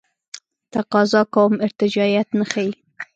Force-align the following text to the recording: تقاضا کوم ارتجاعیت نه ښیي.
تقاضا 0.73 1.21
کوم 1.33 1.53
ارتجاعیت 1.65 2.29
نه 2.39 2.45
ښیي. 2.51 2.71